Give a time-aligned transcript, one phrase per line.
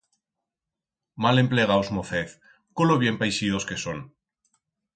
[1.23, 2.31] Malemplegaus mocez
[2.75, 3.99] con lo bien paixidos que son.